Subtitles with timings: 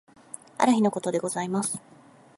[0.57, 1.79] ある日のことでございます。